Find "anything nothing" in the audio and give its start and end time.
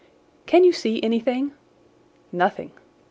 1.03-2.71